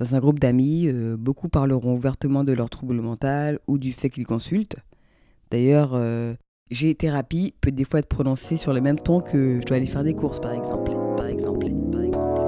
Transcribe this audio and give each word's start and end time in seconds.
Dans 0.00 0.14
un 0.14 0.18
groupe 0.18 0.40
d'amis, 0.40 0.86
euh, 0.86 1.18
beaucoup 1.18 1.50
parleront 1.50 1.94
ouvertement 1.94 2.42
de 2.42 2.52
leur 2.52 2.70
trouble 2.70 3.02
mental 3.02 3.58
ou 3.66 3.76
du 3.76 3.92
fait 3.92 4.08
qu'ils 4.08 4.26
consultent. 4.26 4.76
D'ailleurs, 5.50 5.90
euh, 5.92 6.32
j'ai 6.70 6.94
thérapie 6.94 7.52
peut 7.60 7.70
des 7.70 7.84
fois 7.84 8.00
être 8.00 8.08
prononcée 8.08 8.56
sur 8.56 8.72
le 8.72 8.80
même 8.80 8.98
ton 8.98 9.20
que 9.20 9.60
je 9.60 9.66
dois 9.66 9.76
aller 9.76 9.84
faire 9.84 10.02
des 10.02 10.14
courses, 10.14 10.40
par 10.40 10.52
exemple. 10.52 10.92
Par 11.18 11.26
exemple, 11.26 11.66
par 11.92 12.00
exemple. 12.00 12.40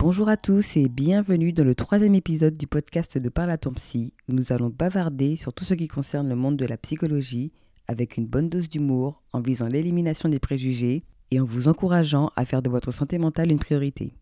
Bonjour 0.00 0.28
à 0.28 0.36
tous 0.36 0.76
et 0.76 0.90
bienvenue 0.90 1.54
dans 1.54 1.64
le 1.64 1.74
troisième 1.74 2.14
épisode 2.14 2.58
du 2.58 2.66
podcast 2.66 3.16
de 3.16 3.28
Parle 3.30 3.56
où 3.66 4.32
nous 4.34 4.52
allons 4.52 4.68
bavarder 4.68 5.36
sur 5.36 5.54
tout 5.54 5.64
ce 5.64 5.72
qui 5.72 5.88
concerne 5.88 6.28
le 6.28 6.36
monde 6.36 6.58
de 6.58 6.66
la 6.66 6.76
psychologie, 6.76 7.52
avec 7.86 8.16
une 8.16 8.26
bonne 8.26 8.48
dose 8.48 8.68
d'humour, 8.68 9.22
en 9.32 9.40
visant 9.40 9.68
l'élimination 9.68 10.28
des 10.28 10.38
préjugés 10.38 11.04
et 11.30 11.40
en 11.40 11.44
vous 11.44 11.68
encourageant 11.68 12.30
à 12.36 12.44
faire 12.44 12.62
de 12.62 12.70
votre 12.70 12.90
santé 12.90 13.18
mentale 13.18 13.50
une 13.50 13.58
priorité. 13.58 14.14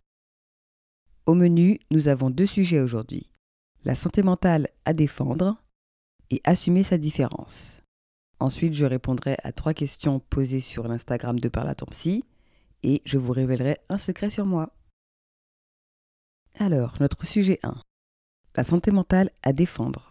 Au 1.27 1.35
menu, 1.35 1.79
nous 1.91 2.09
avons 2.09 2.31
deux 2.31 2.47
sujets 2.47 2.81
aujourd'hui. 2.81 3.29
La 3.85 3.95
santé 3.95 4.23
mentale 4.23 4.69
à 4.85 4.93
défendre 4.93 5.57
et 6.31 6.41
assumer 6.45 6.83
sa 6.83 6.99
différence. 6.99 7.81
Ensuite, 8.41 8.75
je 8.75 8.85
répondrai 8.85 9.37
à 9.43 9.53
trois 9.53 9.75
questions 9.75 10.21
posées 10.21 10.61
sur 10.61 10.85
l'Instagram 10.85 11.39
de 11.41 11.49
ton 11.49 11.87
psy 11.87 12.25
et 12.83 13.03
je 13.05 13.19
vous 13.19 13.33
révélerai 13.33 13.79
un 13.89 13.99
secret 13.99 14.31
sur 14.31 14.47
moi. 14.47 14.73
Alors, 16.59 16.97
notre 17.01 17.27
sujet 17.27 17.59
1. 17.63 17.75
La 18.57 18.65
santé 18.65 18.91
mentale 18.91 19.31
à 19.43 19.53
défendre. 19.53 20.08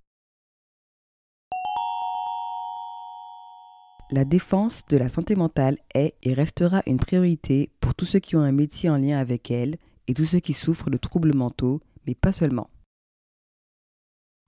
La 4.09 4.23
défense 4.23 4.85
de 4.85 4.95
la 4.95 5.09
santé 5.09 5.35
mentale 5.35 5.77
est 5.93 6.15
et 6.23 6.33
restera 6.33 6.81
une 6.87 6.95
priorité 6.95 7.71
pour 7.81 7.93
tous 7.93 8.05
ceux 8.05 8.19
qui 8.19 8.37
ont 8.37 8.41
un 8.41 8.53
métier 8.53 8.89
en 8.89 8.97
lien 8.97 9.17
avec 9.17 9.51
elle 9.51 9.75
et 10.07 10.13
tous 10.13 10.23
ceux 10.23 10.39
qui 10.39 10.53
souffrent 10.53 10.89
de 10.89 10.95
troubles 10.95 11.35
mentaux, 11.35 11.81
mais 12.05 12.15
pas 12.15 12.31
seulement. 12.31 12.69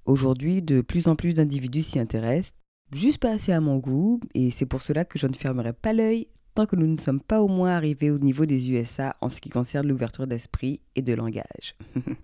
Aujourd'hui, 0.06 0.62
de 0.62 0.80
plus 0.80 1.10
en 1.10 1.18
plus 1.18 1.34
d'individus 1.34 1.82
s'y 1.82 2.00
intéressent, 2.00 2.54
juste 2.94 3.18
pas 3.18 3.32
assez 3.32 3.52
à 3.52 3.60
mon 3.60 3.80
goût, 3.80 4.22
et 4.34 4.50
c'est 4.50 4.66
pour 4.66 4.82
cela 4.82 5.04
que 5.04 5.20
je 5.20 5.28
ne 5.28 5.36
fermerai 5.36 5.74
pas 5.74 5.92
l'œil 5.92 6.30
tant 6.56 6.66
que 6.66 6.78
nous 6.78 6.88
ne 6.88 6.98
sommes 6.98 7.22
pas 7.22 7.42
au 7.42 7.50
moins 7.50 7.72
arrivés 7.72 8.12
au 8.12 8.18
niveau 8.18 8.46
des 8.46 8.72
USA 8.72 9.18
en 9.20 9.28
ce 9.28 9.42
qui 9.42 9.50
concerne 9.50 9.88
l'ouverture 9.90 10.26
d'esprit 10.26 10.82
et 10.96 11.02
de 11.02 11.14
langage. 11.14 11.76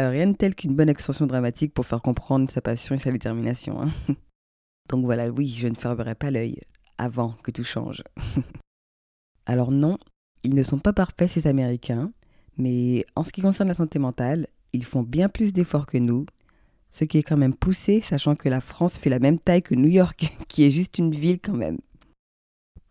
Euh, 0.00 0.10
rien 0.10 0.26
de 0.26 0.32
tel 0.32 0.56
qu'une 0.56 0.74
bonne 0.74 0.88
extension 0.88 1.24
dramatique 1.24 1.72
pour 1.72 1.86
faire 1.86 2.02
comprendre 2.02 2.50
sa 2.50 2.60
passion 2.60 2.96
et 2.96 2.98
sa 2.98 3.12
détermination. 3.12 3.80
Hein. 3.80 3.92
Donc 4.88 5.04
voilà, 5.04 5.30
oui, 5.30 5.48
je 5.48 5.68
ne 5.68 5.74
fermerai 5.74 6.14
pas 6.14 6.30
l'œil 6.30 6.60
avant 6.98 7.30
que 7.42 7.50
tout 7.50 7.64
change. 7.64 8.02
Alors 9.46 9.70
non, 9.70 9.98
ils 10.42 10.54
ne 10.54 10.62
sont 10.62 10.78
pas 10.78 10.92
parfaits 10.92 11.30
ces 11.30 11.46
Américains, 11.46 12.12
mais 12.56 13.04
en 13.16 13.24
ce 13.24 13.32
qui 13.32 13.42
concerne 13.42 13.68
la 13.68 13.74
santé 13.74 13.98
mentale, 13.98 14.46
ils 14.72 14.84
font 14.84 15.02
bien 15.02 15.28
plus 15.28 15.52
d'efforts 15.52 15.86
que 15.86 15.98
nous, 15.98 16.26
ce 16.90 17.04
qui 17.04 17.18
est 17.18 17.22
quand 17.22 17.36
même 17.36 17.54
poussé, 17.54 18.00
sachant 18.00 18.36
que 18.36 18.48
la 18.48 18.60
France 18.60 18.98
fait 18.98 19.10
la 19.10 19.18
même 19.18 19.38
taille 19.38 19.62
que 19.62 19.74
New 19.74 19.88
York, 19.88 20.36
qui 20.48 20.64
est 20.64 20.70
juste 20.70 20.98
une 20.98 21.10
ville 21.12 21.40
quand 21.40 21.56
même. 21.56 21.78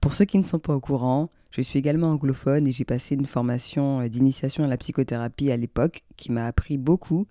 Pour 0.02 0.14
ceux 0.14 0.26
qui 0.26 0.38
ne 0.38 0.44
sont 0.44 0.60
pas 0.60 0.76
au 0.76 0.82
courant, 0.82 1.30
je 1.52 1.62
suis 1.62 1.80
également 1.80 2.12
anglophone 2.12 2.68
et 2.68 2.72
j'ai 2.72 2.84
passé 2.84 3.16
une 3.16 3.28
formation 3.28 4.06
d'initiation 4.08 4.64
à 4.64 4.68
la 4.68 4.78
psychothérapie 4.78 5.52
à 5.52 5.58
l'époque 5.58 6.04
qui 6.18 6.32
m'a 6.32 6.48
appris 6.48 6.78
beaucoup 6.78 7.28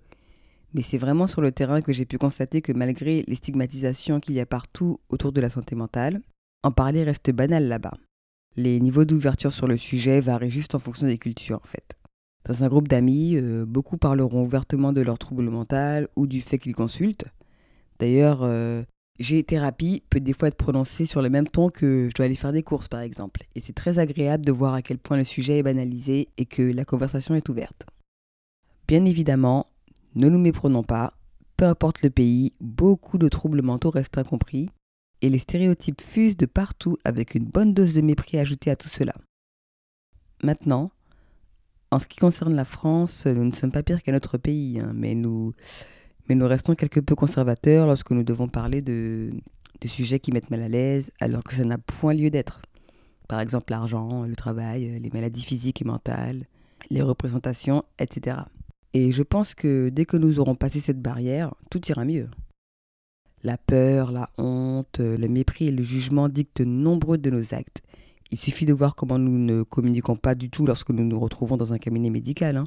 mais 0.73 0.81
c'est 0.81 0.97
vraiment 0.97 1.27
sur 1.27 1.41
le 1.41 1.51
terrain 1.51 1.81
que 1.81 1.93
j'ai 1.93 2.05
pu 2.05 2.17
constater 2.17 2.61
que 2.61 2.71
malgré 2.71 3.23
les 3.27 3.35
stigmatisations 3.35 4.19
qu'il 4.19 4.35
y 4.35 4.39
a 4.39 4.45
partout 4.45 4.99
autour 5.09 5.31
de 5.31 5.41
la 5.41 5.49
santé 5.49 5.75
mentale, 5.75 6.21
en 6.63 6.71
parler 6.71 7.03
reste 7.03 7.31
banal 7.31 7.67
là-bas. 7.67 7.93
Les 8.55 8.79
niveaux 8.79 9.05
d'ouverture 9.05 9.51
sur 9.51 9.67
le 9.67 9.77
sujet 9.77 10.19
varient 10.21 10.51
juste 10.51 10.75
en 10.75 10.79
fonction 10.79 11.07
des 11.07 11.17
cultures 11.17 11.59
en 11.63 11.67
fait. 11.67 11.97
Dans 12.45 12.63
un 12.63 12.67
groupe 12.67 12.87
d'amis, 12.87 13.35
euh, 13.35 13.65
beaucoup 13.65 13.97
parleront 13.97 14.43
ouvertement 14.43 14.93
de 14.93 15.01
leur 15.01 15.17
trouble 15.17 15.49
mental 15.49 16.07
ou 16.15 16.27
du 16.27 16.41
fait 16.41 16.59
qu'ils 16.59 16.75
consultent. 16.75 17.25
D'ailleurs, 17.99 18.39
euh, 18.43 18.83
j'ai 19.19 19.43
thérapie 19.43 20.03
peut 20.09 20.19
des 20.19 20.33
fois 20.33 20.49
être 20.49 20.57
prononcée 20.57 21.05
sur 21.05 21.21
le 21.21 21.29
même 21.29 21.47
ton 21.47 21.69
que 21.69 22.09
je 22.09 22.15
dois 22.15 22.25
aller 22.25 22.35
faire 22.35 22.51
des 22.51 22.63
courses 22.63 22.87
par 22.87 22.99
exemple. 22.99 23.43
Et 23.55 23.59
c'est 23.59 23.73
très 23.73 23.99
agréable 23.99 24.45
de 24.45 24.51
voir 24.51 24.73
à 24.73 24.81
quel 24.81 24.97
point 24.97 25.17
le 25.17 25.23
sujet 25.23 25.59
est 25.59 25.63
banalisé 25.63 26.29
et 26.37 26.45
que 26.45 26.61
la 26.61 26.85
conversation 26.85 27.35
est 27.35 27.47
ouverte. 27.47 27.85
Bien 28.87 29.05
évidemment, 29.05 29.67
ne 30.15 30.29
nous 30.29 30.39
méprenons 30.39 30.83
pas, 30.83 31.13
peu 31.57 31.65
importe 31.65 32.01
le 32.01 32.09
pays, 32.09 32.53
beaucoup 32.59 33.17
de 33.17 33.29
troubles 33.29 33.61
mentaux 33.61 33.89
restent 33.89 34.17
incompris 34.17 34.69
et 35.21 35.29
les 35.29 35.39
stéréotypes 35.39 36.01
fusent 36.01 36.37
de 36.37 36.45
partout 36.45 36.97
avec 37.05 37.35
une 37.35 37.45
bonne 37.45 37.73
dose 37.73 37.93
de 37.93 38.01
mépris 38.01 38.37
ajoutée 38.37 38.69
à 38.69 38.75
tout 38.75 38.89
cela. 38.89 39.13
Maintenant, 40.43 40.91
en 41.91 41.99
ce 41.99 42.07
qui 42.07 42.17
concerne 42.17 42.55
la 42.55 42.65
France, 42.65 43.25
nous 43.25 43.45
ne 43.45 43.53
sommes 43.53 43.71
pas 43.71 43.83
pires 43.83 44.03
qu'un 44.03 44.15
autre 44.15 44.37
pays, 44.37 44.79
hein, 44.81 44.91
mais, 44.93 45.15
nous, 45.15 45.53
restons 46.29 46.75
quelque 46.75 46.99
peu 46.99 47.15
conservateurs 47.15 47.87
lorsque 47.87 48.11
nous 48.11 48.23
devons 48.23 48.49
parler 48.49 48.81
de, 48.81 49.31
de 49.79 49.87
sujets 49.87 50.19
qui 50.19 50.31
mettent 50.31 50.49
mal 50.49 50.61
à 50.61 50.67
l'aise 50.67 51.11
alors 51.21 51.43
que 51.43 51.55
ça 51.55 51.63
n'a 51.63 51.77
point 51.77 52.13
lieu 52.13 52.29
d'être. 52.29 52.61
Par 53.29 53.39
exemple 53.39 53.71
l'argent, 53.71 54.23
le 54.23 54.35
travail, 54.35 54.99
les 54.99 55.09
maladies 55.11 55.43
physiques 55.43 55.81
et 55.81 55.85
mentales, 55.85 56.45
les 56.89 57.01
représentations, 57.01 57.85
etc. 57.99 58.37
Et 58.93 59.11
je 59.11 59.23
pense 59.23 59.55
que 59.55 59.89
dès 59.89 60.05
que 60.05 60.17
nous 60.17 60.39
aurons 60.39 60.55
passé 60.55 60.79
cette 60.79 61.01
barrière, 61.01 61.53
tout 61.71 61.81
ira 61.87 62.05
mieux. 62.05 62.29
La 63.43 63.57
peur, 63.57 64.11
la 64.11 64.29
honte, 64.37 64.99
le 64.99 65.27
mépris 65.27 65.67
et 65.67 65.71
le 65.71 65.83
jugement 65.83 66.29
dictent 66.29 66.61
nombreux 66.61 67.17
de 67.17 67.29
nos 67.29 67.53
actes. 67.53 67.81
Il 68.31 68.37
suffit 68.37 68.65
de 68.65 68.73
voir 68.73 68.95
comment 68.95 69.19
nous 69.19 69.37
ne 69.37 69.63
communiquons 69.63 70.15
pas 70.15 70.33
du 70.35 70.49
tout 70.49 70.65
lorsque 70.65 70.91
nous 70.91 71.03
nous 71.03 71.19
retrouvons 71.19 71.57
dans 71.57 71.73
un 71.73 71.77
cabinet 71.77 72.09
médical. 72.09 72.57
Hein. 72.57 72.63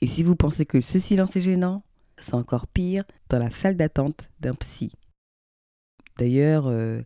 Et 0.00 0.06
si 0.06 0.22
vous 0.22 0.36
pensez 0.36 0.66
que 0.66 0.80
ce 0.80 0.98
silence 0.98 1.36
est 1.36 1.40
gênant, 1.40 1.82
c'est 2.18 2.34
encore 2.34 2.66
pire 2.66 3.04
dans 3.28 3.38
la 3.38 3.50
salle 3.50 3.76
d'attente 3.76 4.30
d'un 4.40 4.54
psy. 4.54 4.92
D'ailleurs, 6.18 6.66
euh, 6.66 7.02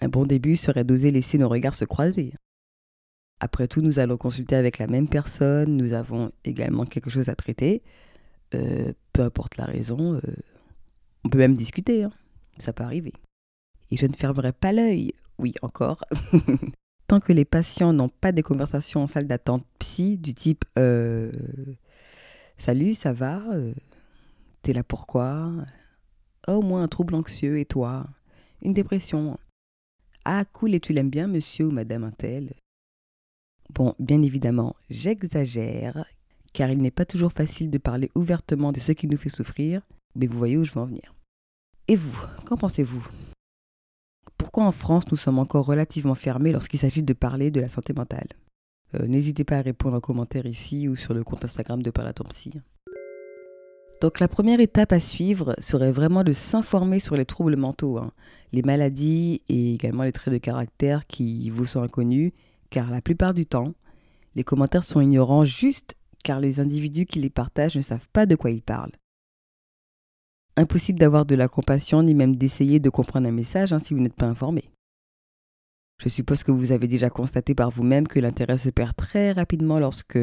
un 0.00 0.08
bon 0.08 0.26
début 0.26 0.56
serait 0.56 0.84
d'oser 0.84 1.10
laisser 1.10 1.38
nos 1.38 1.48
regards 1.48 1.74
se 1.74 1.84
croiser. 1.84 2.34
Après 3.40 3.68
tout, 3.68 3.80
nous 3.80 3.98
allons 3.98 4.16
consulter 4.16 4.56
avec 4.56 4.78
la 4.78 4.86
même 4.86 5.08
personne, 5.08 5.76
nous 5.76 5.92
avons 5.92 6.32
également 6.44 6.84
quelque 6.84 7.10
chose 7.10 7.28
à 7.28 7.36
traiter. 7.36 7.82
Euh, 8.54 8.92
peu 9.12 9.22
importe 9.22 9.56
la 9.56 9.64
raison, 9.64 10.14
euh, 10.14 10.20
on 11.24 11.28
peut 11.28 11.38
même 11.38 11.56
discuter, 11.56 12.04
hein. 12.04 12.12
ça 12.58 12.72
peut 12.72 12.82
arriver. 12.82 13.12
Et 13.90 13.96
je 13.96 14.06
ne 14.06 14.14
fermerai 14.14 14.52
pas 14.52 14.72
l'œil, 14.72 15.12
oui 15.38 15.54
encore, 15.62 16.04
tant 17.06 17.20
que 17.20 17.32
les 17.32 17.44
patients 17.44 17.92
n'ont 17.92 18.08
pas 18.08 18.32
des 18.32 18.42
conversations 18.42 19.02
en 19.02 19.06
salle 19.06 19.26
d'attente 19.26 19.64
psy 19.78 20.18
du 20.18 20.34
type 20.34 20.64
euh, 20.78 21.30
Salut, 22.56 22.94
ça 22.94 23.12
va 23.12 23.42
T'es 24.62 24.72
là 24.72 24.82
pourquoi 24.82 25.52
Oh, 26.48 26.62
moi, 26.62 26.80
un 26.80 26.88
trouble 26.88 27.14
anxieux, 27.14 27.58
et 27.58 27.66
toi? 27.66 28.06
Une 28.62 28.72
dépression. 28.72 29.38
Ah, 30.24 30.44
cool, 30.52 30.74
et 30.74 30.80
tu 30.80 30.92
l'aimes 30.92 31.10
bien, 31.10 31.26
monsieur 31.26 31.66
ou 31.66 31.70
madame 31.70 32.04
un 32.04 32.10
tel? 32.10 32.54
Bon, 33.74 33.94
bien 33.98 34.22
évidemment, 34.22 34.76
j'exagère, 34.90 36.04
car 36.52 36.70
il 36.70 36.78
n'est 36.78 36.90
pas 36.90 37.04
toujours 37.04 37.32
facile 37.32 37.70
de 37.70 37.78
parler 37.78 38.10
ouvertement 38.14 38.72
de 38.72 38.80
ce 38.80 38.92
qui 38.92 39.06
nous 39.06 39.16
fait 39.16 39.28
souffrir, 39.28 39.82
mais 40.14 40.26
vous 40.26 40.38
voyez 40.38 40.56
où 40.56 40.64
je 40.64 40.72
veux 40.72 40.80
en 40.80 40.86
venir. 40.86 41.14
Et 41.86 41.96
vous, 41.96 42.18
qu'en 42.44 42.56
pensez-vous? 42.56 43.06
Pourquoi 44.36 44.64
en 44.64 44.72
France 44.72 45.04
nous 45.10 45.16
sommes 45.16 45.38
encore 45.38 45.66
relativement 45.66 46.14
fermés 46.14 46.52
lorsqu'il 46.52 46.78
s'agit 46.78 47.02
de 47.02 47.12
parler 47.12 47.50
de 47.50 47.60
la 47.60 47.68
santé 47.68 47.92
mentale? 47.92 48.28
Euh, 48.94 49.06
N'hésitez 49.06 49.44
pas 49.44 49.58
à 49.58 49.62
répondre 49.62 49.96
en 49.96 50.00
commentaire 50.00 50.46
ici 50.46 50.88
ou 50.88 50.96
sur 50.96 51.12
le 51.12 51.24
compte 51.24 51.44
Instagram 51.44 51.82
de 51.82 51.90
Psy. 51.90 52.52
Donc 54.00 54.20
la 54.20 54.28
première 54.28 54.60
étape 54.60 54.92
à 54.92 55.00
suivre 55.00 55.54
serait 55.58 55.90
vraiment 55.90 56.22
de 56.22 56.32
s'informer 56.32 57.00
sur 57.00 57.16
les 57.16 57.24
troubles 57.24 57.56
mentaux, 57.56 57.98
hein. 57.98 58.12
les 58.52 58.62
maladies 58.62 59.40
et 59.48 59.74
également 59.74 60.04
les 60.04 60.12
traits 60.12 60.32
de 60.32 60.38
caractère 60.38 61.06
qui 61.06 61.50
vous 61.50 61.66
sont 61.66 61.82
inconnus 61.82 62.32
car 62.70 62.90
la 62.90 63.00
plupart 63.00 63.34
du 63.34 63.46
temps, 63.46 63.74
les 64.34 64.44
commentaires 64.44 64.84
sont 64.84 65.00
ignorants 65.00 65.44
juste 65.44 65.94
car 66.24 66.40
les 66.40 66.60
individus 66.60 67.06
qui 67.06 67.20
les 67.20 67.30
partagent 67.30 67.76
ne 67.76 67.82
savent 67.82 68.08
pas 68.12 68.26
de 68.26 68.36
quoi 68.36 68.50
ils 68.50 68.62
parlent. 68.62 68.92
Impossible 70.56 70.98
d'avoir 70.98 71.24
de 71.24 71.34
la 71.34 71.48
compassion 71.48 72.02
ni 72.02 72.14
même 72.14 72.36
d'essayer 72.36 72.80
de 72.80 72.90
comprendre 72.90 73.28
un 73.28 73.32
message 73.32 73.72
hein, 73.72 73.78
si 73.78 73.94
vous 73.94 74.00
n'êtes 74.00 74.16
pas 74.16 74.26
informé. 74.26 74.70
Je 75.98 76.08
suppose 76.08 76.44
que 76.44 76.52
vous 76.52 76.72
avez 76.72 76.86
déjà 76.86 77.10
constaté 77.10 77.54
par 77.54 77.70
vous-même 77.70 78.06
que 78.06 78.20
l'intérêt 78.20 78.58
se 78.58 78.70
perd 78.70 78.94
très 78.96 79.32
rapidement 79.32 79.80
lorsque, 79.80 80.18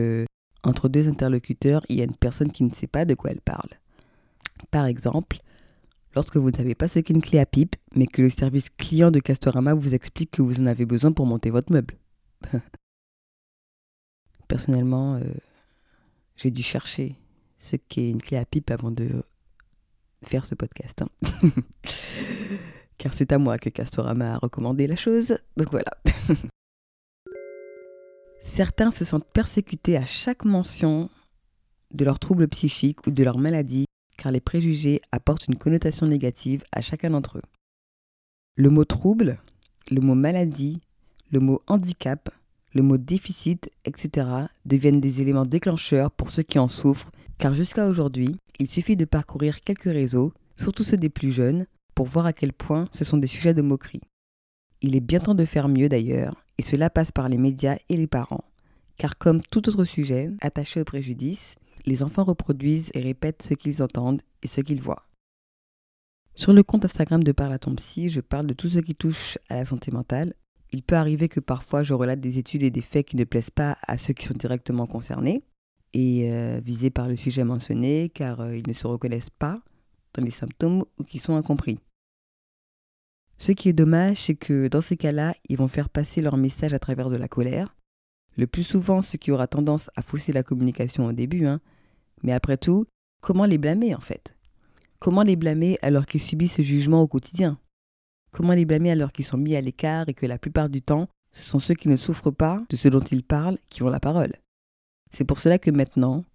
entre 0.64 0.88
deux 0.88 1.10
interlocuteurs, 1.10 1.86
il 1.90 1.98
y 1.98 2.02
a 2.02 2.06
une 2.06 2.16
personne 2.16 2.52
qui 2.52 2.64
ne 2.64 2.74
sait 2.74 2.88
pas 2.88 3.06
de 3.06 3.14
quoi 3.14 3.32
elle 3.32 3.42
parle. 3.42 3.70
Par 4.72 4.86
exemple, 4.86 5.38
lorsque 6.16 6.38
vous 6.38 6.52
n'avez 6.52 6.76
pas 6.76 6.88
ce 6.88 7.00
qu'une 7.00 7.22
clé 7.22 7.40
à 7.40 7.46
pipe, 7.46 7.76
mais 7.94 8.08
que 8.08 8.22
le 8.22 8.30
service 8.30 8.70
client 8.70 9.12
de 9.12 9.20
Castorama 9.20 9.74
vous 9.74 9.94
explique 9.94 10.32
que 10.32 10.42
vous 10.42 10.62
en 10.62 10.66
avez 10.66 10.86
besoin 10.86 11.12
pour 11.12 11.26
monter 11.26 11.50
votre 11.50 11.74
meuble. 11.74 11.96
Personnellement, 14.48 15.16
euh, 15.16 15.24
j'ai 16.36 16.52
dû 16.52 16.62
chercher 16.62 17.16
ce 17.60 17.76
qu'est 17.76 18.10
une 18.10 18.22
clé 18.22 18.38
à 18.38 18.46
pipe 18.46 18.70
avant 18.72 18.92
de 18.92 19.24
faire 20.24 20.46
ce 20.46 20.56
podcast. 20.56 21.02
Hein. 21.02 21.10
Car 22.98 23.14
c'est 23.14 23.32
à 23.32 23.38
moi 23.38 23.58
que 23.58 23.70
Castorama 23.70 24.36
a 24.36 24.38
recommandé 24.38 24.88
la 24.88 24.96
chose. 24.96 25.38
Donc 25.58 25.72
voilà. 25.72 25.92
Certains 28.44 28.92
se 28.92 29.04
sentent 29.04 29.32
persécutés 29.34 29.98
à 29.98 30.06
chaque 30.06 30.46
mention 30.46 31.10
de 31.92 32.06
leurs 32.06 32.20
troubles 32.20 32.48
psychiques 32.48 33.06
ou 33.08 33.12
de 33.12 33.24
leur 33.24 33.38
maladie 33.38 33.86
car 34.18 34.32
les 34.32 34.42
préjugés 34.42 35.02
apportent 35.12 35.48
une 35.48 35.58
connotation 35.58 36.06
négative 36.08 36.64
à 36.72 36.82
chacun 36.82 37.10
d'entre 37.10 37.38
eux. 37.38 37.44
Le 38.56 38.70
mot 38.70 38.86
trouble, 38.86 39.40
le 39.92 40.02
mot 40.02 40.16
maladie, 40.16 40.82
le 41.32 41.40
mot 41.40 41.60
handicap, 41.68 42.30
le 42.74 42.82
mot 42.82 42.98
déficit, 42.98 43.70
etc. 43.86 44.28
deviennent 44.66 45.02
des 45.02 45.22
éléments 45.22 45.46
déclencheurs 45.46 46.12
pour 46.12 46.30
ceux 46.30 46.44
qui 46.44 46.60
en 46.60 46.68
souffrent, 46.68 47.12
car 47.38 47.54
jusqu'à 47.54 47.88
aujourd'hui, 47.88 48.38
il 48.60 48.68
suffit 48.68 48.96
de 48.96 49.06
parcourir 49.06 49.62
quelques 49.62 49.84
réseaux, 49.84 50.34
surtout 50.56 50.84
ceux 50.84 50.98
des 50.98 51.10
plus 51.10 51.32
jeunes, 51.32 51.66
pour 51.94 52.06
voir 52.06 52.26
à 52.26 52.34
quel 52.34 52.54
point 52.54 52.86
ce 52.92 53.06
sont 53.06 53.18
des 53.18 53.28
sujets 53.28 53.54
de 53.54 53.62
moquerie. 53.62 54.02
Il 54.82 54.96
est 54.96 55.02
bien 55.02 55.20
temps 55.20 55.36
de 55.36 55.46
faire 55.46 55.70
mieux 55.70 55.90
d'ailleurs, 55.90 56.46
et 56.58 56.62
cela 56.62 56.90
passe 56.90 57.12
par 57.12 57.30
les 57.30 57.38
médias 57.38 57.78
et 57.90 57.98
les 57.98 58.08
parents, 58.08 58.44
car 58.98 59.18
comme 59.18 59.42
tout 59.42 59.68
autre 59.70 59.86
sujet 59.86 60.30
attaché 60.42 60.82
au 60.82 60.86
préjudice, 60.86 61.56
les 61.86 62.04
enfants 62.04 62.24
reproduisent 62.24 62.92
et 62.94 63.02
répètent 63.02 63.44
ce 63.44 63.54
qu'ils 63.54 63.84
entendent 63.84 64.22
et 64.44 64.48
ce 64.48 64.62
qu'ils 64.62 64.82
voient. 64.82 65.08
Sur 66.34 66.52
le 66.52 66.64
compte 66.64 66.84
Instagram 66.84 67.24
de 67.24 67.32
Parle 67.32 67.58
psy, 67.78 68.10
je 68.10 68.20
parle 68.20 68.48
de 68.48 68.54
tout 68.54 68.68
ce 68.68 68.80
qui 68.80 68.94
touche 68.94 69.38
à 69.50 69.56
la 69.56 69.66
santé 69.66 69.92
mentale. 69.92 70.34
Il 70.72 70.84
peut 70.84 70.96
arriver 70.96 71.30
que 71.30 71.40
parfois 71.40 71.84
je 71.84 71.94
relate 71.94 72.20
des 72.20 72.38
études 72.38 72.64
et 72.64 72.72
des 72.72 72.82
faits 72.82 73.08
qui 73.08 73.16
ne 73.16 73.24
plaisent 73.24 73.50
pas 73.50 73.78
à 73.84 73.98
ceux 73.98 74.14
qui 74.14 74.26
sont 74.26 74.34
directement 74.34 74.88
concernés 74.88 75.44
et 75.94 76.32
euh, 76.32 76.60
visés 76.64 76.90
par 76.90 77.08
le 77.08 77.16
sujet 77.16 77.44
mentionné 77.44 78.10
car 78.10 78.42
euh, 78.42 78.58
ils 78.58 78.68
ne 78.68 78.74
se 78.74 78.86
reconnaissent 78.86 79.30
pas 79.30 79.62
dans 80.14 80.24
les 80.24 80.32
symptômes 80.32 80.84
ou 81.00 81.04
qui 81.04 81.20
sont 81.20 81.36
incompris. 81.36 81.80
Ce 83.38 83.52
qui 83.52 83.70
est 83.70 83.74
dommage, 83.74 84.18
c'est 84.18 84.36
que 84.36 84.68
dans 84.68 84.82
ces 84.82 84.98
cas-là, 84.98 85.34
ils 85.50 85.58
vont 85.58 85.68
faire 85.68 85.90
passer 85.90 86.22
leur 86.22 86.38
message 86.38 86.74
à 86.74 86.80
travers 86.80 87.10
de 87.10 87.18
la 87.18 87.28
colère. 87.28 87.76
Le 88.38 88.48
plus 88.48 88.64
souvent, 88.64 89.02
ce 89.02 89.18
qui 89.18 89.32
aura 89.32 89.48
tendance 89.48 89.90
à 89.96 90.02
fausser 90.02 90.32
la 90.32 90.44
communication 90.44 91.06
au 91.06 91.14
début, 91.14 91.46
hein, 91.46 91.62
mais 92.24 92.34
après 92.34 92.58
tout, 92.58 92.86
comment 93.22 93.46
les 93.46 93.58
blâmer 93.58 93.96
en 93.96 94.00
fait? 94.00 94.36
Comment 95.00 95.24
les 95.24 95.36
blâmer 95.36 95.78
alors 95.82 96.06
qu'ils 96.06 96.22
subissent 96.22 96.56
ce 96.56 96.62
jugement 96.62 97.02
au 97.02 97.08
quotidien? 97.08 97.60
Comment 98.36 98.54
les 98.54 98.66
blâmer 98.66 98.92
alors 98.92 99.14
qu'ils 99.14 99.24
sont 99.24 99.38
mis 99.38 99.56
à 99.56 99.62
l'écart 99.62 100.10
et 100.10 100.14
que 100.14 100.26
la 100.26 100.38
plupart 100.38 100.68
du 100.68 100.82
temps, 100.82 101.08
ce 101.32 101.42
sont 101.42 101.60
ceux 101.60 101.74
qui 101.74 101.88
ne 101.88 101.96
souffrent 101.96 102.32
pas 102.32 102.62
de 102.70 102.76
ce 102.76 102.90
dont 102.90 103.00
ils 103.00 103.24
parlent 103.24 103.58
qui 103.70 103.82
ont 103.82 103.88
la 103.88 104.02
parole 104.02 104.34
C'est 105.10 105.24
pour 105.24 105.40
cela 105.40 105.58
que 105.58 105.72
maintenant, 105.72 106.26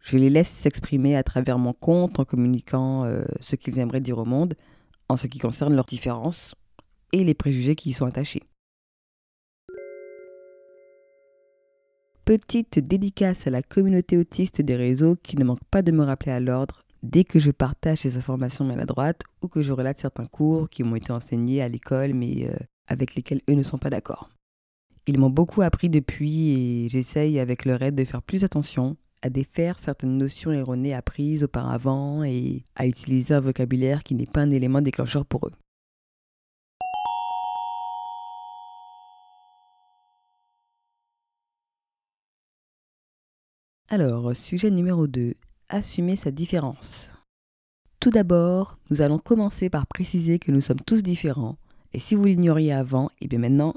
je 0.00 0.16
les 0.16 0.30
laisse 0.30 0.48
s'exprimer 0.48 1.14
à 1.14 1.22
travers 1.22 1.58
mon 1.58 1.74
compte 1.74 2.18
en 2.18 2.24
communiquant 2.24 3.04
euh, 3.04 3.26
ce 3.40 3.54
qu'ils 3.54 3.78
aimeraient 3.78 4.00
dire 4.00 4.16
au 4.16 4.24
monde 4.24 4.54
en 5.10 5.18
ce 5.18 5.26
qui 5.26 5.38
concerne 5.38 5.74
leurs 5.74 5.84
différences 5.84 6.54
et 7.12 7.22
les 7.22 7.34
préjugés 7.34 7.74
qui 7.74 7.90
y 7.90 7.92
sont 7.92 8.06
attachés. 8.06 8.42
Petite 12.24 12.78
dédicace 12.78 13.46
à 13.46 13.50
la 13.50 13.60
communauté 13.60 14.16
autiste 14.16 14.62
des 14.62 14.74
réseaux 14.74 15.16
qui 15.22 15.36
ne 15.36 15.44
manque 15.44 15.64
pas 15.70 15.82
de 15.82 15.92
me 15.92 16.02
rappeler 16.02 16.32
à 16.32 16.40
l'ordre 16.40 16.85
dès 17.06 17.24
que 17.24 17.38
je 17.38 17.50
partage 17.50 17.98
ces 17.98 18.16
informations 18.16 18.64
maladroites 18.64 19.22
ou 19.42 19.48
que 19.48 19.62
je 19.62 19.72
relate 19.72 19.98
certains 19.98 20.26
cours 20.26 20.68
qui 20.68 20.82
m'ont 20.82 20.96
été 20.96 21.12
enseignés 21.12 21.62
à 21.62 21.68
l'école 21.68 22.12
mais 22.14 22.48
euh, 22.48 22.56
avec 22.88 23.14
lesquels 23.14 23.40
eux 23.48 23.54
ne 23.54 23.62
sont 23.62 23.78
pas 23.78 23.90
d'accord. 23.90 24.28
Ils 25.06 25.18
m'ont 25.18 25.30
beaucoup 25.30 25.62
appris 25.62 25.88
depuis 25.88 26.50
et 26.50 26.88
j'essaye 26.88 27.38
avec 27.38 27.64
leur 27.64 27.80
aide 27.82 27.94
de 27.94 28.04
faire 28.04 28.22
plus 28.22 28.42
attention 28.42 28.96
à 29.22 29.30
défaire 29.30 29.78
certaines 29.78 30.18
notions 30.18 30.52
erronées 30.52 30.94
apprises 30.94 31.44
auparavant 31.44 32.24
et 32.24 32.64
à 32.74 32.86
utiliser 32.86 33.34
un 33.34 33.40
vocabulaire 33.40 34.02
qui 34.02 34.14
n'est 34.14 34.26
pas 34.26 34.40
un 34.40 34.50
élément 34.50 34.82
déclencheur 34.82 35.24
pour 35.24 35.46
eux. 35.46 35.52
Alors, 43.88 44.34
sujet 44.34 44.70
numéro 44.70 45.06
2, 45.06 45.34
assumer 45.68 46.16
sa 46.16 46.30
différence. 46.30 47.10
Tout 48.00 48.10
d'abord, 48.10 48.78
nous 48.90 49.00
allons 49.00 49.18
commencer 49.18 49.70
par 49.70 49.86
préciser 49.86 50.38
que 50.38 50.52
nous 50.52 50.60
sommes 50.60 50.80
tous 50.80 51.02
différents, 51.02 51.58
et 51.92 51.98
si 51.98 52.14
vous 52.14 52.24
l'ignoriez 52.24 52.72
avant, 52.72 53.08
et 53.08 53.22
eh 53.22 53.28
bien 53.28 53.38
maintenant, 53.38 53.74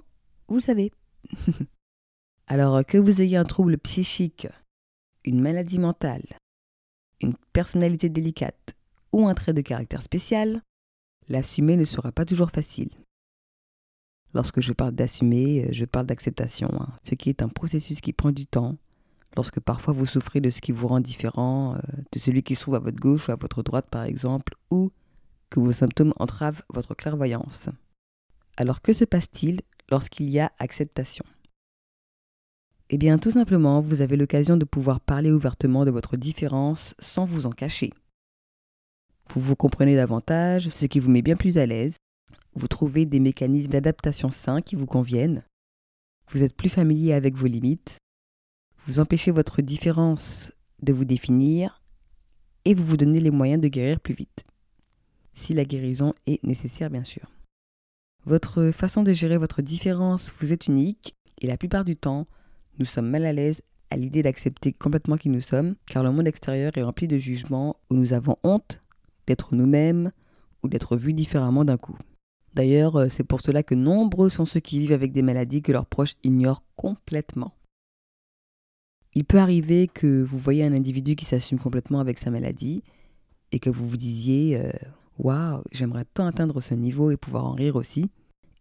vous 0.48 0.56
le 0.56 0.62
savez. 0.62 0.92
Alors, 2.48 2.84
que 2.86 2.98
vous 2.98 3.22
ayez 3.22 3.38
un 3.38 3.46
trouble 3.46 3.78
psychique, 3.78 4.48
une 5.24 5.42
maladie 5.42 5.80
mentale, 5.80 6.26
une 7.22 7.36
personnalité 7.54 8.10
délicate 8.10 8.76
ou 9.12 9.28
un 9.28 9.34
trait 9.34 9.54
de 9.54 9.62
caractère 9.62 10.02
spécial, 10.02 10.62
l'assumer 11.28 11.76
ne 11.76 11.86
sera 11.86 12.12
pas 12.12 12.26
toujours 12.26 12.52
facile. 12.52 12.92
Lorsque 14.34 14.62
je 14.62 14.74
parle 14.74 14.94
d'assumer, 14.94 15.68
je 15.72 15.86
parle 15.86 16.06
d'acceptation, 16.06 16.70
hein, 16.80 16.90
ce 17.04 17.16
qui 17.16 17.30
est 17.30 17.42
un 17.42 17.50
processus 17.50 18.02
qui 18.02 18.14
prend 18.14 18.32
du 18.32 18.46
temps, 18.46 18.78
lorsque 19.36 19.60
parfois 19.60 19.94
vous 19.94 20.06
souffrez 20.06 20.42
de 20.42 20.50
ce 20.50 20.62
qui 20.62 20.72
vous 20.72 20.88
rend 20.88 21.00
différent 21.00 21.76
euh, 21.76 21.80
de 22.12 22.20
celui 22.20 22.44
qui 22.44 22.56
se 22.56 22.62
trouve 22.62 22.76
à 22.76 22.80
votre 22.80 23.00
gauche 23.00 23.30
ou 23.30 23.32
à 23.32 23.36
votre 23.36 23.64
droite 23.64 23.88
par 23.90 24.04
exemple, 24.04 24.56
ou 24.72 24.92
que 25.50 25.60
vos 25.60 25.72
symptômes 25.72 26.14
entravent 26.18 26.62
votre 26.74 26.96
clairvoyance. 26.96 27.70
Alors 28.58 28.82
que 28.82 28.94
se 28.94 29.06
passe-t-il 29.06 29.62
lorsqu'il 29.90 30.30
y 30.30 30.40
a 30.40 30.52
acceptation? 30.60 31.26
Eh 32.90 32.98
bien 32.98 33.18
tout 33.20 33.32
simplement, 33.32 33.82
vous 33.82 34.02
avez 34.02 34.18
l'occasion 34.18 34.58
de 34.58 34.66
pouvoir 34.66 35.00
parler 35.00 35.32
ouvertement 35.32 35.86
de 35.86 35.92
votre 35.92 36.18
différence 36.18 36.96
sans 37.00 37.26
vous 37.26 37.46
en 37.46 37.52
cacher. 37.52 37.94
Vous 39.32 39.42
vous 39.42 39.56
comprenez 39.56 39.96
davantage, 39.96 40.70
ce 40.70 40.86
qui 40.88 41.00
vous 41.00 41.12
met 41.12 41.22
bien 41.22 41.36
plus 41.36 41.60
à 41.60 41.68
l'aise. 41.68 41.98
Vous 42.56 42.68
trouvez 42.68 43.06
des 43.06 43.20
mécanismes 43.20 43.72
d'adaptation 43.72 44.30
sains 44.30 44.62
qui 44.62 44.76
vous 44.76 44.88
conviennent. 44.88 45.44
Vous 46.32 46.42
êtes 46.42 46.56
plus 46.56 46.70
familier 46.70 47.14
avec 47.14 47.36
vos 47.36 47.46
limites 47.46 48.00
vous 48.90 49.00
empêchez 49.00 49.30
votre 49.30 49.62
différence 49.62 50.52
de 50.82 50.94
vous 50.94 51.06
définir 51.06 51.84
et 52.66 52.74
vous 52.74 52.84
vous 52.84 52.98
donnez 52.98 53.20
les 53.20 53.30
moyens 53.30 53.62
de 53.62 53.68
guérir 53.68 54.00
plus 54.00 54.16
vite. 54.16 54.46
Si 55.36 55.54
la 55.54 55.64
guérison 55.64 56.14
est 56.26 56.44
nécessaire, 56.44 56.90
bien 56.90 57.04
sûr. 57.04 57.30
Votre 58.26 58.72
façon 58.72 59.04
de 59.04 59.14
gérer 59.14 59.38
votre 59.38 59.62
différence 59.62 60.34
vous 60.40 60.52
est 60.52 60.66
unique 60.66 61.16
et 61.40 61.46
la 61.46 61.56
plupart 61.56 61.86
du 61.86 61.96
temps, 61.96 62.26
nous 62.80 62.86
sommes 62.86 63.10
mal 63.10 63.26
à 63.26 63.34
l'aise 63.34 63.62
à 63.92 63.98
l'idée 63.98 64.24
d'accepter 64.24 64.74
complètement 64.74 65.18
qui 65.18 65.30
nous 65.30 65.42
sommes, 65.42 65.76
car 65.86 66.04
le 66.04 66.12
monde 66.12 66.28
extérieur 66.28 66.76
est 66.76 66.84
rempli 66.84 67.08
de 67.08 67.18
jugements 67.18 67.76
où 67.92 67.96
nous 67.96 68.14
avons 68.14 68.38
honte 68.44 68.84
d'être 69.28 69.54
nous-mêmes 69.54 70.12
ou 70.64 70.68
d'être 70.68 70.98
vus 70.98 71.14
différemment 71.14 71.64
d'un 71.64 71.78
coup. 71.78 71.98
D'ailleurs, 72.56 72.96
euh, 72.96 73.10
c'est 73.10 73.24
pour 73.24 73.42
cela 73.42 73.62
que 73.62 73.76
nombreux 73.76 74.30
sont 74.30 74.46
ceux 74.46 74.60
qui 74.60 74.80
vivent 74.80 74.94
avec 74.94 75.12
des 75.12 75.22
maladies 75.22 75.62
que 75.62 75.72
leurs 75.72 75.86
proches 75.86 76.16
ignorent 76.24 76.64
complètement. 76.76 77.54
Il 79.14 79.26
peut 79.26 79.40
arriver 79.40 79.88
que 79.88 80.22
vous 80.22 80.38
voyez 80.38 80.64
un 80.64 80.74
individu 80.74 81.16
qui 81.16 81.26
s'assume 81.26 81.60
complètement 81.60 82.00
avec 82.00 82.20
sa 82.20 82.30
maladie 82.30 82.84
et 83.52 83.60
que 83.60 83.70
vous 83.70 83.88
vous 83.88 83.98
disiez 83.98 84.58
euh, 84.58 84.72
Waouh, 85.18 85.64
j'aimerais 85.72 86.06
tant 86.06 86.28
atteindre 86.28 86.62
ce 86.62 86.74
niveau 86.74 87.12
et 87.12 87.18
pouvoir 87.18 87.46
en 87.46 87.54
rire 87.54 87.76
aussi. 87.76 88.10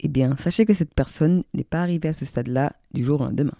Eh 0.00 0.09
bien, 0.09 0.37
sachez 0.37 0.64
que 0.64 0.75
cette 0.75 0.95
personne 0.95 1.45
n'est 1.55 1.64
pas 1.64 1.83
arrivée 1.83 2.09
à 2.09 2.12
ce 2.12 2.25
stade-là 2.25 2.73
du 2.93 3.05
jour 3.05 3.21
au 3.21 3.25
lendemain. 3.25 3.57